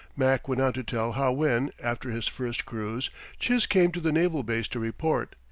[0.17, 4.11] Mac went on to tell how when, after his first cruise, Chiz came to the
[4.11, 5.35] naval base to report.